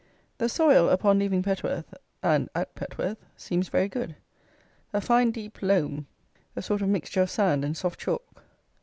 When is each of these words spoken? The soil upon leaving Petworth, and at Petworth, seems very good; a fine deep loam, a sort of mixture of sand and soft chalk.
The 0.39 0.49
soil 0.49 0.89
upon 0.89 1.19
leaving 1.19 1.43
Petworth, 1.43 1.93
and 2.23 2.49
at 2.55 2.73
Petworth, 2.73 3.19
seems 3.37 3.69
very 3.69 3.87
good; 3.87 4.15
a 4.93 4.99
fine 4.99 5.29
deep 5.29 5.61
loam, 5.61 6.07
a 6.55 6.63
sort 6.63 6.81
of 6.81 6.89
mixture 6.89 7.21
of 7.21 7.29
sand 7.29 7.63
and 7.63 7.77
soft 7.77 7.99
chalk. 7.99 8.41